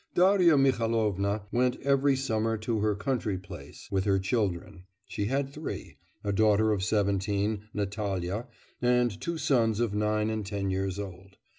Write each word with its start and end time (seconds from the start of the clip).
Darya 0.15 0.57
Mihailovna 0.57 1.43
went 1.51 1.79
every 1.83 2.15
summer 2.15 2.57
to 2.57 2.79
her 2.79 2.95
country 2.95 3.37
place 3.37 3.87
with 3.91 4.05
her 4.05 4.17
children 4.17 4.85
(she 5.05 5.25
had 5.25 5.51
three: 5.51 5.99
a 6.23 6.33
daughter 6.33 6.71
of 6.71 6.83
seventeen, 6.83 7.65
Natalya, 7.71 8.47
and 8.81 9.21
two 9.21 9.37
sons 9.37 9.79
of 9.79 9.93
nine 9.93 10.31
and 10.31 10.43
ten 10.43 10.71
years 10.71 10.97
old). 10.97 11.37